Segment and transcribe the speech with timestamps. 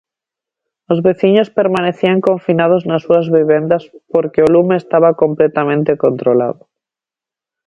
[0.91, 6.61] Os veciños permanecían confinados nas súas vivendas, porque o lume estaba completamente controlado.